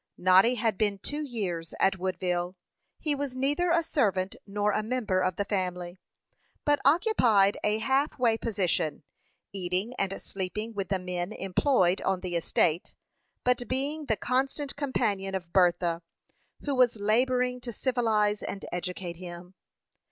[0.17, 2.55] Noddy had been two years at Woodville.
[2.97, 5.99] He was neither a servant nor a member of the family,
[6.65, 9.03] but occupied a half way position,
[9.53, 12.95] eating and sleeping with the men employed on the estate,
[13.43, 16.01] but being the constant companion of Bertha,
[16.65, 19.53] who was laboring to civilize and educate him.